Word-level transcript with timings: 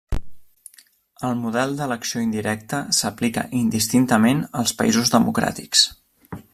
El 1.27 1.35
model 1.41 1.75
d'elecció 1.81 2.23
indirecta 2.25 2.81
s'aplica 3.01 3.45
indistintament 3.61 4.45
als 4.63 4.75
països 4.83 5.17
democràtics. 5.19 5.89